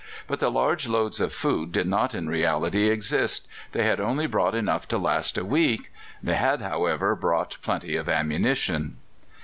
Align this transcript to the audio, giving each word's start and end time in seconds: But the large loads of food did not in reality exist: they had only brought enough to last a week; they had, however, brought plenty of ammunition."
But 0.25 0.39
the 0.39 0.49
large 0.49 0.87
loads 0.87 1.21
of 1.21 1.31
food 1.31 1.71
did 1.71 1.85
not 1.85 2.15
in 2.15 2.27
reality 2.27 2.89
exist: 2.89 3.47
they 3.71 3.83
had 3.83 3.99
only 3.99 4.25
brought 4.25 4.55
enough 4.55 4.87
to 4.87 4.97
last 4.97 5.37
a 5.37 5.45
week; 5.45 5.91
they 6.23 6.33
had, 6.37 6.59
however, 6.59 7.13
brought 7.15 7.59
plenty 7.61 7.95
of 7.97 8.09
ammunition." 8.09 8.97